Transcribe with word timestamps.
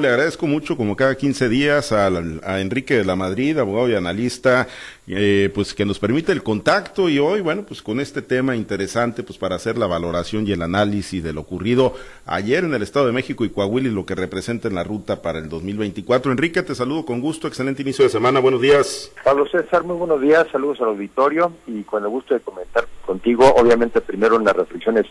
Le 0.00 0.08
agradezco 0.08 0.46
mucho, 0.46 0.78
como 0.78 0.96
cada 0.96 1.16
15 1.16 1.50
días, 1.50 1.92
a, 1.92 2.06
a 2.06 2.60
Enrique 2.62 2.96
de 2.96 3.04
la 3.04 3.14
Madrid, 3.14 3.58
abogado 3.58 3.90
y 3.90 3.94
analista, 3.94 4.66
eh, 5.06 5.50
pues 5.54 5.74
que 5.74 5.84
nos 5.84 5.98
permite 5.98 6.32
el 6.32 6.42
contacto 6.42 7.10
y 7.10 7.18
hoy, 7.18 7.42
bueno, 7.42 7.64
pues 7.68 7.82
con 7.82 8.00
este 8.00 8.22
tema 8.22 8.56
interesante, 8.56 9.22
pues 9.22 9.36
para 9.36 9.56
hacer 9.56 9.76
la 9.76 9.86
valoración 9.86 10.48
y 10.48 10.52
el 10.52 10.62
análisis 10.62 11.22
de 11.22 11.34
lo 11.34 11.42
ocurrido 11.42 11.92
ayer 12.24 12.64
en 12.64 12.72
el 12.72 12.80
Estado 12.80 13.04
de 13.04 13.12
México 13.12 13.44
y 13.44 13.50
Coahuila 13.50 13.90
y 13.90 13.92
lo 13.92 14.06
que 14.06 14.14
representa 14.14 14.66
en 14.66 14.76
la 14.76 14.82
ruta 14.82 15.20
para 15.20 15.40
el 15.40 15.50
2024. 15.50 16.32
Enrique, 16.32 16.62
te 16.62 16.74
saludo 16.74 17.04
con 17.04 17.20
gusto, 17.20 17.46
excelente 17.46 17.82
inicio 17.82 18.06
de 18.06 18.10
semana, 18.10 18.40
buenos 18.40 18.62
días. 18.62 19.12
Pablo 19.22 19.46
César, 19.46 19.84
muy 19.84 19.96
buenos 19.96 20.22
días, 20.22 20.46
saludos 20.50 20.80
al 20.80 20.86
auditorio 20.86 21.52
y 21.66 21.82
con 21.82 22.02
el 22.02 22.08
gusto 22.08 22.32
de 22.32 22.40
comentar 22.40 22.86
contigo, 23.04 23.44
obviamente 23.56 24.00
primero 24.00 24.36
en 24.36 24.44
las 24.44 24.56
reflexiones 24.56 25.04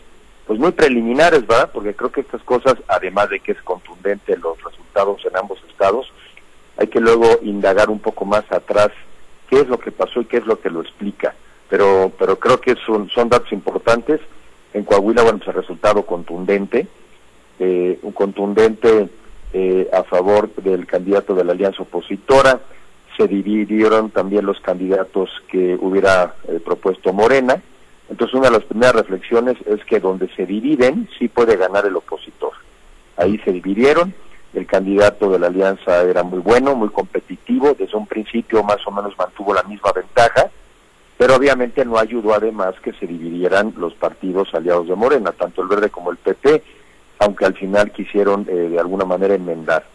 pues 0.46 0.58
muy 0.58 0.72
preliminares, 0.72 1.46
¿verdad? 1.46 1.70
Porque 1.72 1.94
creo 1.94 2.10
que 2.10 2.22
estas 2.22 2.42
cosas, 2.42 2.74
además 2.88 3.30
de 3.30 3.40
que 3.40 3.52
es 3.52 3.62
contundente 3.62 4.36
los 4.36 4.62
resultados 4.62 5.24
en 5.24 5.36
ambos 5.36 5.62
estados, 5.68 6.12
hay 6.76 6.88
que 6.88 7.00
luego 7.00 7.26
indagar 7.42 7.90
un 7.90 8.00
poco 8.00 8.24
más 8.24 8.50
atrás 8.50 8.90
qué 9.48 9.60
es 9.60 9.68
lo 9.68 9.78
que 9.78 9.92
pasó 9.92 10.20
y 10.20 10.24
qué 10.24 10.38
es 10.38 10.46
lo 10.46 10.60
que 10.60 10.70
lo 10.70 10.80
explica. 10.80 11.34
Pero, 11.68 12.12
pero 12.18 12.38
creo 12.38 12.60
que 12.60 12.74
son, 12.86 13.08
son 13.08 13.28
datos 13.28 13.52
importantes. 13.52 14.20
En 14.74 14.84
Coahuila, 14.84 15.22
bueno, 15.22 15.38
pues 15.38 15.48
el 15.48 15.54
resultado 15.54 16.04
contundente, 16.04 16.86
eh, 17.58 17.98
un 18.02 18.12
contundente 18.12 19.08
eh, 19.52 19.88
a 19.92 20.02
favor 20.02 20.52
del 20.56 20.86
candidato 20.86 21.34
de 21.34 21.44
la 21.44 21.52
alianza 21.52 21.82
opositora. 21.82 22.60
Se 23.16 23.28
dividieron 23.28 24.10
también 24.10 24.46
los 24.46 24.60
candidatos 24.60 25.30
que 25.48 25.76
hubiera 25.80 26.34
eh, 26.48 26.60
propuesto 26.64 27.12
Morena 27.12 27.62
entonces 28.12 28.34
una 28.34 28.50
de 28.50 28.58
las 28.58 28.64
primeras 28.64 28.94
reflexiones 28.94 29.56
es 29.64 29.82
que 29.86 29.98
donde 29.98 30.28
se 30.36 30.44
dividen 30.44 31.08
sí 31.18 31.28
puede 31.28 31.56
ganar 31.56 31.86
el 31.86 31.96
opositor. 31.96 32.52
Ahí 33.16 33.38
se 33.38 33.52
dividieron, 33.52 34.12
el 34.52 34.66
candidato 34.66 35.30
de 35.30 35.38
la 35.38 35.46
alianza 35.46 36.02
era 36.02 36.22
muy 36.22 36.40
bueno, 36.40 36.74
muy 36.74 36.90
competitivo, 36.90 37.72
desde 37.72 37.96
un 37.96 38.06
principio 38.06 38.62
más 38.64 38.86
o 38.86 38.90
menos 38.90 39.16
mantuvo 39.16 39.54
la 39.54 39.62
misma 39.62 39.92
ventaja, 39.92 40.50
pero 41.16 41.36
obviamente 41.36 41.86
no 41.86 41.96
ayudó 41.96 42.34
además 42.34 42.74
que 42.82 42.92
se 42.92 43.06
dividieran 43.06 43.72
los 43.78 43.94
partidos 43.94 44.52
aliados 44.52 44.88
de 44.88 44.94
Morena, 44.94 45.32
tanto 45.32 45.62
el 45.62 45.68
Verde 45.68 45.88
como 45.88 46.10
el 46.10 46.18
PP, 46.18 46.62
aunque 47.18 47.46
al 47.46 47.54
final 47.54 47.92
quisieron 47.92 48.46
eh, 48.46 48.52
de 48.52 48.78
alguna 48.78 49.06
manera 49.06 49.34
enmendar. 49.34 49.86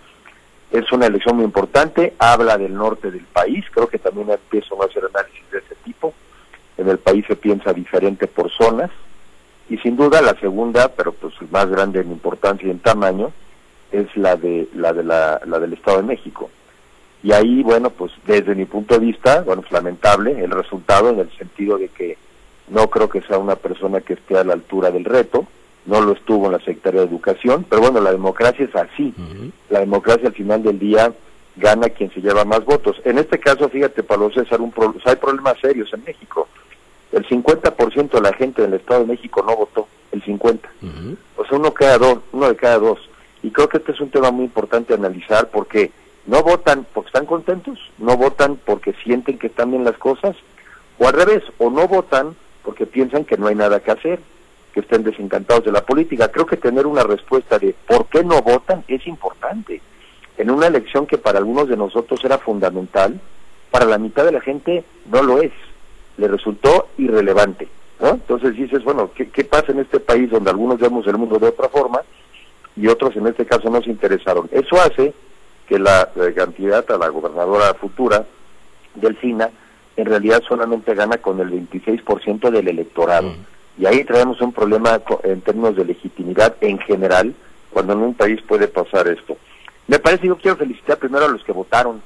Es 0.72 0.92
una 0.92 1.06
elección 1.06 1.36
muy 1.36 1.46
importante, 1.46 2.16
habla 2.18 2.58
del 2.58 2.74
norte 2.74 3.12
del 3.12 3.26
país, 3.26 3.64
creo 3.70 3.88
que 3.88 4.00
también 4.00 4.32
empiezo 4.32 4.82
a 4.82 4.88
hacer 4.88 5.04
análisis 5.06 5.52
de 5.52 5.60
ese 5.60 5.76
tipo, 5.86 6.16
en 6.78 6.90
el 6.90 7.00
país 7.00 7.26
se 7.28 7.36
piensa 7.36 7.74
diferente 7.74 8.28
por 8.28 8.52
zonas 8.52 8.92
y 9.70 9.78
sin 9.80 9.98
duda 9.98 10.22
la 10.22 10.40
segunda, 10.40 10.90
pero 10.90 11.12
pues 11.12 11.34
más 11.52 11.70
grande 11.70 12.00
en 12.00 12.12
importancia 12.12 12.68
y 12.68 12.72
en 12.72 12.80
tamaño, 12.80 13.32
es 13.92 14.16
la 14.16 14.36
de 14.36 14.68
la 14.74 14.94
de 14.94 15.04
la, 15.04 15.42
la 15.46 15.60
del 15.60 15.74
Estado 15.74 15.98
de 15.98 16.04
México. 16.04 16.50
Y 17.24 17.32
ahí, 17.32 17.64
bueno, 17.64 17.90
pues 17.90 18.12
desde 18.26 18.56
mi 18.56 18.66
punto 18.66 18.94
de 18.94 19.06
vista, 19.06 19.42
bueno, 19.42 19.64
es 19.66 19.72
lamentable 19.72 20.44
el 20.44 20.52
resultado 20.52 21.10
en 21.10 21.20
el 21.20 21.32
sentido 21.38 21.78
de 21.78 21.90
que 21.90 22.18
no 22.70 22.90
creo 22.90 23.10
que 23.10 23.22
sea 23.22 23.38
una 23.38 23.56
persona 23.56 24.02
que 24.02 24.14
esté 24.14 24.38
a 24.38 24.44
la 24.44 24.54
altura 24.54 24.92
del 24.92 25.06
reto, 25.06 25.48
no 25.86 26.02
lo 26.02 26.14
estuvo 26.14 26.46
en 26.46 26.54
la 26.54 26.60
Secretaría 26.60 27.02
de 27.02 27.08
Educación, 27.08 27.66
pero 27.68 27.82
bueno, 27.82 28.02
la 28.02 28.12
democracia 28.12 28.66
es 28.66 28.76
así. 28.76 29.14
La 29.70 29.80
democracia 29.80 30.28
al 30.28 30.34
final 30.34 30.62
del 30.62 30.78
día 30.80 31.14
gana 31.56 31.90
quien 31.90 32.12
se 32.14 32.22
lleva 32.22 32.46
más 32.46 32.64
votos. 32.66 33.02
En 33.04 33.18
este 33.18 33.40
caso, 33.40 33.68
fíjate, 33.70 34.04
Pablo 34.04 34.30
César, 34.32 34.62
un 34.62 34.74
hay 35.06 35.16
problemas 35.16 35.58
serios 35.60 35.92
en 35.94 36.04
México 36.04 36.48
el 37.12 37.28
50% 37.28 38.10
de 38.12 38.22
la 38.22 38.34
gente 38.34 38.62
del 38.62 38.74
Estado 38.74 39.02
de 39.02 39.08
México 39.08 39.44
no 39.46 39.56
votó, 39.56 39.88
el 40.12 40.24
50. 40.24 40.70
O 41.38 41.46
sea, 41.46 41.58
uno, 41.58 41.74
cada 41.74 41.98
dos, 41.98 42.20
uno 42.32 42.50
de 42.50 42.56
cada 42.56 42.80
dos. 42.80 43.00
Y 43.44 43.52
creo 43.52 43.70
que 43.70 43.78
este 43.78 43.92
es 43.92 44.02
un 44.02 44.10
tema 44.10 44.32
muy 44.32 44.46
importante 44.46 44.94
analizar 44.94 45.50
porque 45.50 45.92
no 46.26 46.44
votan 46.44 46.86
porque 46.94 47.08
están 47.08 47.26
contentos, 47.26 47.80
no 47.98 48.18
votan 48.18 48.58
porque 48.58 48.94
sienten 49.04 49.38
que 49.38 49.48
están 49.48 49.72
bien 49.72 49.84
las 49.84 49.98
cosas, 49.98 50.36
o 51.00 51.08
al 51.08 51.14
revés, 51.14 51.44
o 51.58 51.70
no 51.70 51.88
votan 51.88 52.36
porque 52.64 52.86
piensan 52.86 53.24
que 53.24 53.38
no 53.38 53.48
hay 53.48 53.56
nada 53.56 53.80
que 53.80 53.92
hacer, 53.92 54.20
que 54.74 54.82
estén 54.82 55.04
desencantados 55.04 55.64
de 55.64 55.72
la 55.72 55.86
política. 55.86 56.30
Creo 56.30 56.46
que 56.46 56.58
tener 56.58 56.86
una 56.86 57.04
respuesta 57.04 57.58
de 57.58 57.74
por 57.88 58.08
qué 58.08 58.24
no 58.24 58.42
votan 58.42 58.84
es 58.88 59.08
importante. 59.08 59.82
En 60.38 60.52
una 60.52 60.68
elección 60.68 61.08
que 61.08 61.18
para 61.18 61.40
algunos 61.40 61.70
de 61.70 61.78
nosotros 61.78 62.24
era 62.26 62.38
fundamental, 62.38 63.20
para 63.72 63.86
la 63.86 63.98
mitad 63.98 64.26
de 64.26 64.34
la 64.34 64.42
gente 64.42 64.84
no 65.10 65.24
lo 65.24 65.42
es 65.42 65.52
le 66.18 66.28
resultó 66.28 66.88
irrelevante. 66.98 67.68
¿no? 68.00 68.10
Entonces 68.10 68.56
dices, 68.56 68.84
bueno, 68.84 69.12
¿qué, 69.16 69.30
¿qué 69.30 69.44
pasa 69.44 69.72
en 69.72 69.80
este 69.80 70.00
país 70.00 70.30
donde 70.30 70.50
algunos 70.50 70.80
vemos 70.80 71.06
el 71.08 71.18
mundo 71.18 71.40
de 71.40 71.48
otra 71.48 71.70
forma 71.70 72.02
y 72.76 72.88
otros 72.88 73.16
en 73.16 73.28
este 73.28 73.46
caso 73.46 73.70
no 73.70 73.82
se 73.82 73.90
interesaron? 73.90 74.50
Eso 74.52 74.80
hace 74.80 75.14
que 75.68 75.78
la, 75.78 76.10
cantidad 76.36 76.90
a 76.90 76.98
la 76.98 77.10
gobernadora 77.10 77.74
futura 77.74 78.26
del 78.96 79.20
SINA 79.20 79.50
en 79.96 80.06
realidad 80.06 80.42
solamente 80.48 80.94
gana 80.96 81.18
con 81.18 81.40
el 81.40 81.52
26% 81.52 82.50
del 82.50 82.68
electorado. 82.68 83.34
Y 83.78 83.86
ahí 83.86 84.04
traemos 84.04 84.42
un 84.42 84.54
problema 84.54 85.02
en 85.24 85.42
términos 85.42 85.76
de 85.76 85.86
legitimidad 85.86 86.56
en 86.62 86.80
general, 86.80 87.34
cuando 87.72 87.94
en 87.94 88.00
un 88.00 88.14
país 88.14 88.42
puede 88.42 88.68
pasar 88.68 89.08
esto. 89.08 89.38
Me 89.88 90.00
parece, 90.00 90.28
yo 90.28 90.38
quiero 90.38 90.58
felicitar 90.58 90.98
primero 90.98 91.26
a 91.26 91.30
los 91.30 91.44
que 91.44 91.52
votaron, 91.52 92.02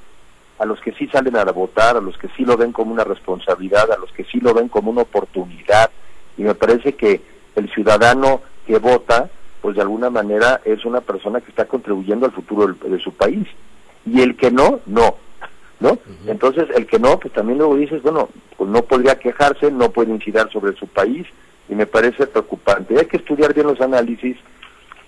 a 0.58 0.66
los 0.66 0.80
que 0.80 0.92
sí 0.92 1.06
salen 1.08 1.36
a 1.36 1.44
votar, 1.44 1.96
a 1.96 2.00
los 2.00 2.16
que 2.18 2.28
sí 2.36 2.44
lo 2.44 2.56
ven 2.56 2.72
como 2.72 2.92
una 2.92 3.04
responsabilidad, 3.04 3.90
a 3.90 3.98
los 3.98 4.12
que 4.12 4.24
sí 4.24 4.40
lo 4.40 4.54
ven 4.54 4.68
como 4.68 4.90
una 4.90 5.02
oportunidad. 5.02 5.90
Y 6.36 6.42
me 6.42 6.54
parece 6.54 6.94
que 6.94 7.20
el 7.56 7.70
ciudadano 7.70 8.40
que 8.66 8.78
vota, 8.78 9.30
pues 9.60 9.76
de 9.76 9.82
alguna 9.82 10.10
manera 10.10 10.60
es 10.64 10.84
una 10.84 11.00
persona 11.00 11.40
que 11.40 11.50
está 11.50 11.64
contribuyendo 11.64 12.26
al 12.26 12.32
futuro 12.32 12.72
de 12.72 12.98
su 12.98 13.12
país. 13.12 13.46
Y 14.06 14.20
el 14.20 14.36
que 14.36 14.50
no, 14.50 14.80
no. 14.86 15.16
¿No? 15.80 15.98
Entonces, 16.28 16.68
el 16.76 16.86
que 16.86 17.00
no, 17.00 17.18
pues 17.18 17.34
también 17.34 17.58
luego 17.58 17.74
dices, 17.74 18.02
bueno, 18.02 18.28
pues 18.56 18.70
no 18.70 18.82
podría 18.82 19.18
quejarse, 19.18 19.68
no 19.72 19.90
puede 19.90 20.12
incidir 20.12 20.46
sobre 20.52 20.76
su 20.76 20.86
país, 20.86 21.26
y 21.68 21.74
me 21.74 21.86
parece 21.86 22.26
preocupante. 22.28 22.98
Hay 22.98 23.06
que 23.06 23.16
estudiar 23.16 23.52
bien 23.52 23.66
los 23.66 23.80
análisis, 23.80 24.36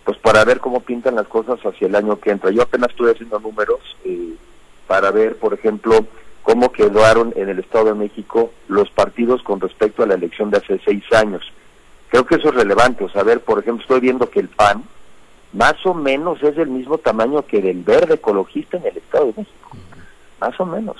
pues 0.02 0.18
para 0.18 0.44
ver 0.44 0.58
cómo 0.60 0.80
pintan 0.80 1.14
las 1.14 1.28
cosas 1.28 1.60
hacia 1.64 1.86
el 1.86 1.94
año 1.94 2.18
que 2.18 2.30
entra. 2.30 2.50
Yo 2.50 2.62
apenas 2.62 2.90
estoy 2.90 3.12
haciendo 3.12 3.38
números, 3.38 3.80
eh, 4.04 4.34
para 4.86 5.10
ver, 5.10 5.36
por 5.36 5.54
ejemplo, 5.54 6.06
cómo 6.42 6.70
quedaron 6.72 7.32
en 7.36 7.48
el 7.48 7.58
Estado 7.58 7.86
de 7.86 7.94
México 7.94 8.52
los 8.68 8.90
partidos 8.90 9.42
con 9.42 9.60
respecto 9.60 10.02
a 10.02 10.06
la 10.06 10.14
elección 10.14 10.50
de 10.50 10.58
hace 10.58 10.80
seis 10.84 11.04
años. 11.12 11.42
Creo 12.10 12.26
que 12.26 12.36
eso 12.36 12.50
es 12.50 12.54
relevante, 12.54 13.04
o 13.04 13.08
sea, 13.08 13.22
ver, 13.22 13.40
por 13.40 13.58
ejemplo, 13.58 13.82
estoy 13.82 14.00
viendo 14.00 14.30
que 14.30 14.40
el 14.40 14.48
PAN 14.48 14.84
más 15.52 15.74
o 15.86 15.94
menos 15.94 16.42
es 16.42 16.56
del 16.56 16.68
mismo 16.68 16.98
tamaño 16.98 17.46
que 17.46 17.62
del 17.62 17.82
verde 17.82 18.14
ecologista 18.14 18.76
en 18.76 18.86
el 18.86 18.96
Estado 18.96 19.26
de 19.26 19.34
México, 19.38 19.70
más 20.40 20.60
o 20.60 20.66
menos. 20.66 20.96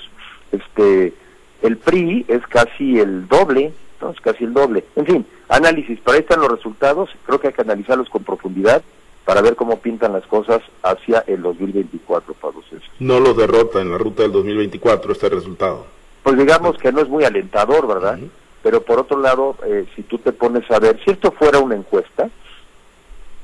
Este, 0.51 1.13
el 1.61 1.77
PRI 1.77 2.25
es 2.27 2.45
casi 2.47 2.99
el 2.99 3.27
doble, 3.27 3.73
¿no? 4.01 4.11
es 4.11 4.21
casi 4.21 4.45
el 4.45 4.53
doble. 4.53 4.85
En 4.95 5.05
fin, 5.05 5.25
análisis, 5.49 5.99
para 5.99 6.15
ahí 6.15 6.21
están 6.21 6.39
los 6.39 6.51
resultados, 6.51 7.09
creo 7.25 7.39
que 7.39 7.47
hay 7.47 7.53
que 7.53 7.61
analizarlos 7.61 8.09
con 8.09 8.23
profundidad 8.23 8.81
para 9.25 9.41
ver 9.41 9.55
cómo 9.55 9.79
pintan 9.79 10.13
las 10.13 10.25
cosas 10.27 10.61
hacia 10.83 11.23
el 11.27 11.41
2024, 11.41 12.33
Pablo 12.35 12.61
César. 12.69 12.87
No 12.99 13.19
lo 13.19 13.33
derrota 13.33 13.81
en 13.81 13.91
la 13.91 13.97
ruta 13.97 14.23
del 14.23 14.31
2024 14.31 15.11
este 15.11 15.29
resultado. 15.29 15.87
Pues 16.23 16.37
digamos 16.37 16.77
que 16.77 16.91
no 16.91 17.01
es 17.01 17.09
muy 17.09 17.23
alentador, 17.23 17.87
¿verdad? 17.87 18.19
Pero 18.63 18.81
por 18.81 18.99
otro 18.99 19.19
lado, 19.19 19.55
eh, 19.65 19.85
si 19.95 20.03
tú 20.03 20.19
te 20.19 20.31
pones 20.31 20.69
a 20.71 20.79
ver, 20.79 20.99
si 21.03 21.11
esto 21.11 21.31
fuera 21.31 21.59
una 21.59 21.75
encuesta, 21.75 22.29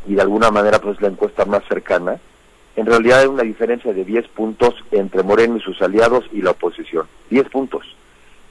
y 0.07 0.15
de 0.15 0.21
alguna 0.21 0.49
manera 0.51 0.79
pues 0.79 0.99
la 1.01 1.07
encuesta 1.07 1.45
más 1.45 1.63
cercana, 1.67 2.19
en 2.75 2.85
realidad 2.85 3.19
hay 3.19 3.27
una 3.27 3.43
diferencia 3.43 3.93
de 3.93 4.05
10 4.05 4.27
puntos 4.29 4.75
entre 4.91 5.23
Moreno 5.23 5.57
y 5.57 5.61
sus 5.61 5.81
aliados 5.81 6.25
y 6.31 6.41
la 6.41 6.51
oposición. 6.51 7.05
10 7.29 7.49
puntos. 7.49 7.95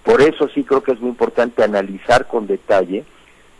Por 0.04 0.20
eso 0.20 0.48
sí 0.48 0.64
creo 0.64 0.82
que 0.82 0.92
es 0.92 1.00
muy 1.00 1.10
importante 1.10 1.62
analizar 1.62 2.26
con 2.26 2.46
detalle, 2.46 3.04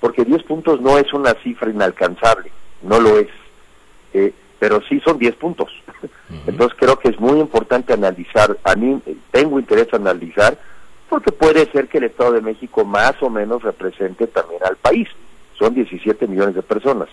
porque 0.01 0.25
10 0.25 0.43
puntos 0.45 0.81
no 0.81 0.99
es 0.99 1.13
una 1.13 1.35
cifra 1.35 1.71
inalcanzable, 1.71 2.51
no 2.83 3.01
lo 3.01 3.19
es. 3.19 3.29
Eh, 4.13 4.33
pero 4.59 4.83
sí 4.83 5.01
son 5.01 5.19
10 5.19 5.35
puntos. 5.37 5.73
Entonces 6.47 6.77
creo 6.79 6.99
que 6.99 7.09
es 7.09 7.19
muy 7.19 7.41
importante 7.41 7.93
analizar, 7.93 8.57
a 8.63 8.75
mí 8.77 9.01
eh, 9.07 9.17
tengo 9.31 9.59
interés 9.59 9.89
en 9.93 10.03
analizar, 10.03 10.59
porque 11.09 11.33
puede 11.33 11.69
ser 11.73 11.89
que 11.89 11.99
el 11.99 12.05
Estado 12.05 12.33
de 12.33 12.41
México 12.41 12.85
más 12.85 13.21
o 13.23 13.31
menos 13.31 13.63
represente 13.63 14.27
también 14.27 14.61
al 14.65 14.77
país. 14.77 15.09
Son 15.59 15.75
17 15.75 16.27
millones 16.29 16.55
de 16.55 16.63
personas. 16.63 17.09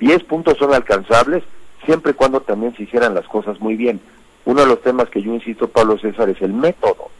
10 0.00 0.24
puntos 0.24 0.56
son 0.56 0.72
alcanzables 0.72 1.44
siempre 1.84 2.12
y 2.12 2.14
cuando 2.14 2.40
también 2.40 2.74
se 2.76 2.84
hicieran 2.84 3.14
las 3.14 3.26
cosas 3.26 3.60
muy 3.60 3.76
bien. 3.76 4.00
Uno 4.44 4.62
de 4.62 4.66
los 4.66 4.80
temas 4.80 5.10
que 5.10 5.20
yo 5.20 5.34
insisto, 5.34 5.68
Pablo 5.68 5.98
César, 5.98 6.28
es 6.30 6.40
el 6.40 6.52
método. 6.52 7.10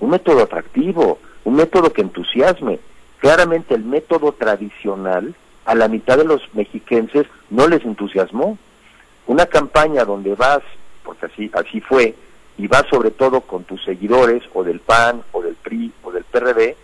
Un 0.00 0.10
método 0.10 0.42
atractivo, 0.42 1.18
un 1.44 1.56
método 1.56 1.92
que 1.92 2.02
entusiasme. 2.02 2.78
Claramente 3.18 3.74
el 3.74 3.84
método 3.84 4.32
tradicional 4.32 5.34
a 5.68 5.74
la 5.74 5.86
mitad 5.86 6.16
de 6.16 6.24
los 6.24 6.40
mexiquenses 6.54 7.26
no 7.50 7.68
les 7.68 7.84
entusiasmó. 7.84 8.56
Una 9.26 9.44
campaña 9.44 10.06
donde 10.06 10.34
vas, 10.34 10.62
porque 11.04 11.26
así, 11.26 11.50
así 11.52 11.82
fue, 11.82 12.14
y 12.56 12.66
vas 12.68 12.84
sobre 12.88 13.10
todo 13.10 13.42
con 13.42 13.64
tus 13.64 13.84
seguidores 13.84 14.42
o 14.54 14.64
del 14.64 14.80
PAN 14.80 15.22
o 15.30 15.42
del 15.42 15.56
PRI 15.56 15.92
o 16.02 16.10
del 16.10 16.24
PRD, 16.24 16.74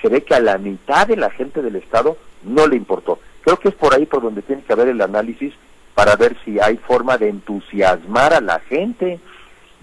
se 0.00 0.08
ve 0.08 0.22
que 0.22 0.36
a 0.36 0.40
la 0.40 0.56
mitad 0.56 1.08
de 1.08 1.16
la 1.16 1.30
gente 1.30 1.62
del 1.62 1.74
Estado 1.74 2.16
no 2.44 2.68
le 2.68 2.76
importó. 2.76 3.18
Creo 3.42 3.58
que 3.58 3.70
es 3.70 3.74
por 3.74 3.92
ahí 3.92 4.06
por 4.06 4.22
donde 4.22 4.42
tiene 4.42 4.62
que 4.62 4.72
haber 4.72 4.86
el 4.86 5.00
análisis 5.00 5.52
para 5.94 6.14
ver 6.14 6.36
si 6.44 6.60
hay 6.60 6.76
forma 6.76 7.18
de 7.18 7.30
entusiasmar 7.30 8.34
a 8.34 8.40
la 8.40 8.60
gente, 8.60 9.18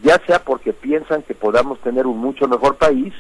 ya 0.02 0.18
sea 0.25 0.40
porque 0.40 0.72
piensan 0.72 1.24
que 1.24 1.34
podamos 1.34 1.81
tener 1.81 2.07
un 2.07 2.19
mucho 2.19 2.48
mejor 2.48 2.78
país 2.78 3.13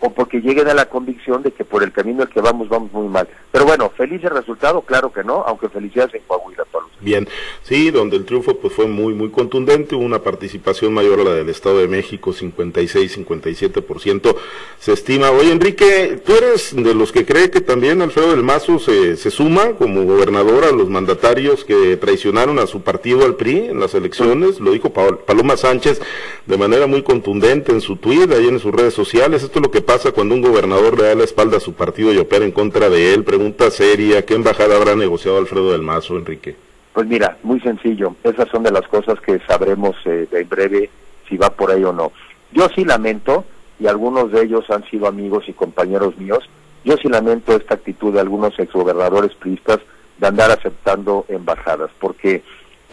o 0.00 0.10
porque 0.10 0.40
lleguen 0.40 0.68
a 0.68 0.74
la 0.74 0.86
convicción 0.86 1.42
de 1.42 1.52
que 1.52 1.64
por 1.64 1.82
el 1.82 1.92
camino 1.92 2.22
al 2.22 2.28
que 2.28 2.40
vamos 2.40 2.68
vamos 2.68 2.92
muy 2.92 3.08
mal. 3.08 3.28
Pero 3.50 3.64
bueno, 3.64 3.90
feliz 3.90 4.22
el 4.24 4.30
resultado, 4.30 4.82
claro 4.82 5.12
que 5.12 5.24
no, 5.24 5.42
aunque 5.46 5.68
felicidades 5.68 6.14
en 6.14 6.22
Coahuila, 6.26 6.64
Pablo. 6.70 6.85
Bien, 7.06 7.28
sí, 7.62 7.92
donde 7.92 8.16
el 8.16 8.24
triunfo 8.24 8.56
pues 8.56 8.74
fue 8.74 8.88
muy 8.88 9.14
muy 9.14 9.30
contundente, 9.30 9.94
hubo 9.94 10.04
una 10.04 10.24
participación 10.24 10.92
mayor 10.92 11.20
a 11.20 11.22
la 11.22 11.34
del 11.34 11.48
Estado 11.50 11.78
de 11.78 11.86
México, 11.86 12.32
56, 12.32 13.18
57% 13.18 14.34
se 14.80 14.92
estima. 14.92 15.30
Oye, 15.30 15.52
Enrique, 15.52 16.20
tú 16.26 16.32
eres 16.32 16.74
de 16.74 16.94
los 16.94 17.12
que 17.12 17.24
cree 17.24 17.48
que 17.48 17.60
también 17.60 18.02
Alfredo 18.02 18.32
del 18.32 18.42
Mazo 18.42 18.80
se, 18.80 19.16
se 19.16 19.30
suma 19.30 19.74
como 19.78 20.02
gobernador 20.02 20.64
a 20.64 20.72
los 20.72 20.88
mandatarios 20.88 21.64
que 21.64 21.96
traicionaron 21.96 22.58
a 22.58 22.66
su 22.66 22.80
partido 22.80 23.24
al 23.24 23.36
PRI 23.36 23.68
en 23.68 23.78
las 23.78 23.94
elecciones, 23.94 24.58
lo 24.58 24.72
dijo 24.72 24.92
Paloma 24.92 25.56
Sánchez 25.56 26.00
de 26.46 26.56
manera 26.58 26.88
muy 26.88 27.02
contundente 27.02 27.70
en 27.70 27.82
su 27.82 27.98
tweet, 27.98 28.34
ahí 28.34 28.48
en 28.48 28.58
sus 28.58 28.74
redes 28.74 28.94
sociales, 28.94 29.44
esto 29.44 29.60
es 29.60 29.62
lo 29.62 29.70
que 29.70 29.80
pasa 29.80 30.10
cuando 30.10 30.34
un 30.34 30.42
gobernador 30.42 30.98
le 30.98 31.04
da 31.04 31.14
la 31.14 31.22
espalda 31.22 31.58
a 31.58 31.60
su 31.60 31.74
partido 31.74 32.12
y 32.12 32.18
opera 32.18 32.44
en 32.44 32.50
contra 32.50 32.90
de 32.90 33.14
él? 33.14 33.22
Pregunta 33.22 33.70
seria, 33.70 34.26
¿qué 34.26 34.34
embajada 34.34 34.74
habrá 34.74 34.96
negociado 34.96 35.38
Alfredo 35.38 35.70
del 35.70 35.82
Mazo, 35.82 36.16
Enrique? 36.16 36.65
Pues 36.96 37.08
mira, 37.08 37.36
muy 37.42 37.60
sencillo, 37.60 38.16
esas 38.24 38.48
son 38.48 38.62
de 38.62 38.70
las 38.70 38.88
cosas 38.88 39.20
que 39.20 39.38
sabremos 39.40 39.94
eh, 40.06 40.26
en 40.32 40.48
breve 40.48 40.88
si 41.28 41.36
va 41.36 41.50
por 41.50 41.70
ahí 41.70 41.84
o 41.84 41.92
no. 41.92 42.10
Yo 42.52 42.70
sí 42.74 42.86
lamento, 42.86 43.44
y 43.78 43.86
algunos 43.86 44.32
de 44.32 44.44
ellos 44.44 44.70
han 44.70 44.82
sido 44.88 45.06
amigos 45.06 45.46
y 45.46 45.52
compañeros 45.52 46.16
míos, 46.16 46.48
yo 46.86 46.96
sí 46.96 47.08
lamento 47.08 47.54
esta 47.54 47.74
actitud 47.74 48.14
de 48.14 48.20
algunos 48.20 48.58
exgobernadores 48.58 49.34
priistas 49.34 49.80
de 50.16 50.26
andar 50.26 50.50
aceptando 50.50 51.26
embajadas, 51.28 51.90
porque 52.00 52.42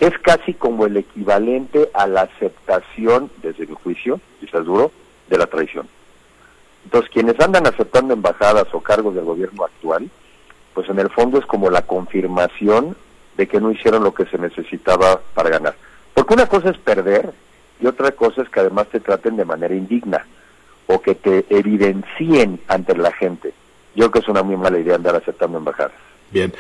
es 0.02 0.20
casi 0.20 0.54
como 0.54 0.86
el 0.86 0.98
equivalente 0.98 1.90
a 1.94 2.06
la 2.06 2.24
aceptación, 2.24 3.32
desde 3.42 3.68
mi 3.68 3.76
juicio, 3.76 4.20
quizás 4.42 4.66
duro, 4.66 4.92
de 5.30 5.38
la 5.38 5.48
traición. 5.48 5.88
Entonces, 6.84 7.10
quienes 7.10 7.40
andan 7.40 7.68
aceptando 7.68 8.14
embajadas 8.14 8.68
o 8.74 8.82
cargos 8.82 9.16
del 9.16 9.24
gobierno 9.24 9.64
actual, 9.64 10.10
pues 10.74 10.90
en 10.90 11.00
el 11.00 11.10
fondo 11.10 11.40
es 11.40 11.46
como 11.46 11.70
la 11.70 11.84
confirmación 11.84 12.98
de 13.38 13.48
que 13.48 13.60
no 13.60 13.72
hicieron 13.72 14.04
lo 14.04 14.14
que 14.14 14.26
se 14.26 14.38
necesitaba 14.38 15.20
para 15.34 15.50
ganar. 15.50 15.76
Porque 16.14 16.34
una 16.34 16.48
cosa 16.48 16.70
es 16.70 16.78
perder 16.78 17.34
y 17.80 17.88
otra 17.88 18.12
cosa 18.12 18.42
es 18.42 18.50
que 18.50 18.60
además 18.60 18.88
te 18.88 19.00
traten 19.00 19.36
de 19.36 19.46
manera 19.46 19.74
indigna 19.74 20.26
o 20.88 21.02
que 21.02 21.16
te 21.16 21.46
evidencien 21.50 22.60
ante 22.68 22.96
la 22.96 23.12
gente. 23.12 23.54
Yo 23.96 24.10
creo 24.10 24.12
que 24.12 24.20
es 24.20 24.28
una 24.28 24.44
muy 24.44 24.58
mala 24.58 24.80
idea 24.80 24.96
andar 24.96 25.16
aceptando 25.16 25.58
embajadas. 25.58 25.94
Bien, 26.34 26.52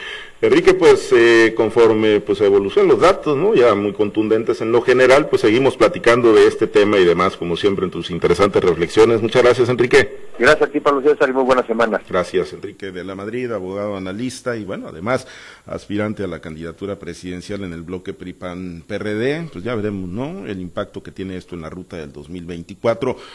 Enrique, 0.44 0.74
pues 0.74 1.10
eh, 1.14 1.54
conforme 1.56 2.20
pues 2.20 2.42
evolucionan 2.42 2.90
los 2.90 3.00
datos, 3.00 3.38
¿no? 3.38 3.56
Ya 3.56 3.74
muy 3.76 3.94
contundentes 3.94 4.60
en 4.60 4.74
lo 4.74 4.82
general, 4.82 5.30
pues 5.30 5.42
seguimos 5.42 5.78
platicando 5.78 6.34
de 6.34 6.48
este 6.48 6.68
tema 6.68 6.98
y 6.98 7.06
demás, 7.06 7.38
como 7.38 7.56
siempre, 7.56 7.86
en 7.86 7.92
tus 7.92 8.12
interesantes 8.12 8.62
reflexiones. 8.62 9.22
Muchas 9.22 9.42
gracias, 9.42 9.70
Enrique. 9.70 10.18
Gracias 10.38 10.70
a 10.70 10.72
ti, 10.72 10.80
Pablo 10.82 11.02
César, 11.02 11.30
y 11.30 11.34
muy 11.34 11.44
buena 11.44 11.66
semana. 11.66 12.02
Gracias, 12.10 12.52
Enrique 12.52 12.92
de 12.92 13.04
la 13.06 13.16
Madrid, 13.16 13.52
abogado 13.52 13.96
analista 13.96 14.58
y 14.58 14.66
bueno, 14.66 14.90
además 14.90 15.28
aspirante 15.66 16.24
a 16.24 16.28
la 16.28 16.40
candidatura 16.40 17.00
presidencial 17.00 17.64
en 17.64 17.72
el 17.72 17.82
bloque 17.82 18.14
PRIPAN-PRD. 18.14 19.50
Pues 19.52 19.64
ya 19.64 19.76
veremos, 19.76 20.10
¿no? 20.10 20.46
El 20.46 20.60
impacto 20.60 21.02
que 21.02 21.12
tiene 21.12 21.38
esto 21.38 21.56
en 21.56 21.62
la 21.62 21.70
ruta 21.70 21.98
del 21.98 22.12
2024. 22.12 23.16